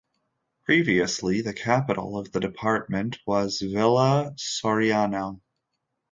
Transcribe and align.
Previously, 0.63 1.41
the 1.41 1.53
capital 1.53 2.17
of 2.17 2.31
the 2.31 2.39
department 2.39 3.19
was 3.27 3.61
Villa 3.61 4.31
Soriano. 4.35 5.41